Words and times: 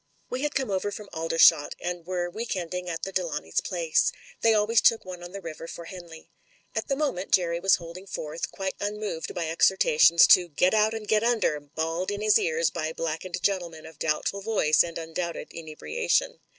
We 0.31 0.41
had 0.41 0.55
come 0.55 0.71
over 0.71 0.89
from 0.89 1.09
Aldershot 1.13 1.75
and 1.79 2.07
were 2.07 2.27
wedc 2.31 2.55
ending 2.55 2.89
at 2.89 3.03
the 3.03 3.11
Delawnays' 3.13 3.61
place— 3.63 4.11
they 4.41 4.51
always 4.51 4.81
took 4.81 5.05
one 5.05 5.21
on 5.21 5.31
the 5.31 5.41
river 5.43 5.67
for 5.67 5.85
Henley. 5.85 6.31
At 6.73 6.87
the 6.87 6.95
moment 6.95 7.31
Jerry 7.33 7.59
was 7.59 7.75
holding 7.75 8.07
forth, 8.07 8.49
quite 8.51 8.73
unmoved 8.79 9.35
by 9.35 9.47
exhortations 9.47 10.25
to 10.29 10.49
"Get 10.49 10.73
out 10.73 10.95
and 10.95 11.07
get 11.07 11.21
under" 11.23 11.59
bawled 11.59 12.09
in 12.09 12.21
his 12.21 12.39
ears 12.39 12.71
by 12.71 12.91
black 12.93 13.21
ened 13.21 13.39
gentlemen 13.43 13.85
of 13.85 13.99
doubtful 13.99 14.41
voice 14.41 14.83
and 14.83 14.97
undoubted 14.97 15.49
inebriation. 15.51 16.39